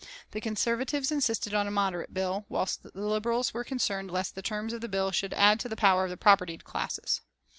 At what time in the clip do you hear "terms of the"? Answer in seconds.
4.41-4.89